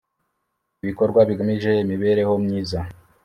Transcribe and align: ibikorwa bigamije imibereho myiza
ibikorwa 0.81 1.19
bigamije 1.29 1.71
imibereho 1.83 2.33
myiza 2.43 2.79